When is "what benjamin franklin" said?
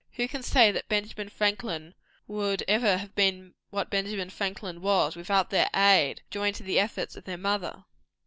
3.69-4.81